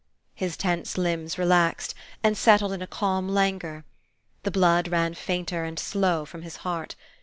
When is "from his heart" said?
6.25-6.95